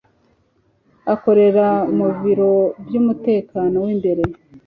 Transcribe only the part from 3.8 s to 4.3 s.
wimbere